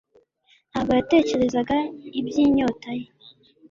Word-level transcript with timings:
Ntabwo 0.71 0.91
yatekerezaga 0.99 1.77
iby'inyota 2.19 2.89
ye, 2.99 3.07